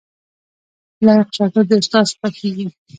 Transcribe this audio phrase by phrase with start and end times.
[1.05, 2.65] لايق شاګرد د استاد خوښیږي